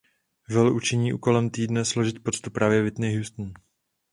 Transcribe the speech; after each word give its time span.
Will 0.49 0.71
učiní 0.75 1.13
úkolem 1.13 1.49
týdne 1.49 1.85
složit 1.85 2.23
poctu 2.23 2.51
právě 2.51 2.81
Whitney 2.83 3.17
Houston. 3.17 3.53